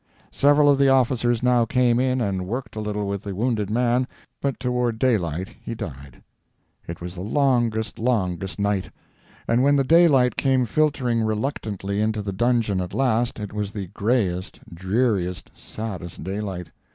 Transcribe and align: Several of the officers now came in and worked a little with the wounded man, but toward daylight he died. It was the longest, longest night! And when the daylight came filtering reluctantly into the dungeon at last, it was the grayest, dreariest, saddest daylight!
Several 0.31 0.67
of 0.67 0.79
the 0.79 0.89
officers 0.89 1.43
now 1.43 1.63
came 1.63 1.99
in 1.99 2.21
and 2.21 2.47
worked 2.47 2.75
a 2.75 2.79
little 2.79 3.07
with 3.07 3.21
the 3.21 3.35
wounded 3.35 3.69
man, 3.69 4.07
but 4.41 4.59
toward 4.59 4.97
daylight 4.97 5.49
he 5.61 5.75
died. 5.75 6.23
It 6.87 7.01
was 7.01 7.13
the 7.13 7.21
longest, 7.21 7.99
longest 7.99 8.57
night! 8.57 8.89
And 9.47 9.61
when 9.61 9.75
the 9.75 9.83
daylight 9.83 10.37
came 10.37 10.65
filtering 10.65 11.21
reluctantly 11.21 12.01
into 12.01 12.23
the 12.23 12.33
dungeon 12.33 12.81
at 12.81 12.95
last, 12.95 13.39
it 13.39 13.53
was 13.53 13.73
the 13.73 13.89
grayest, 13.93 14.61
dreariest, 14.73 15.51
saddest 15.53 16.23
daylight! 16.23 16.71